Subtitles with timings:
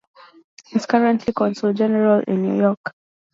[0.65, 2.95] He is currently Consul General in New York.